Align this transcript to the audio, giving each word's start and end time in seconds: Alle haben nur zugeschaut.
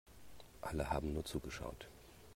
Alle 0.61 0.89
haben 0.89 1.13
nur 1.13 1.25
zugeschaut. 1.25 1.87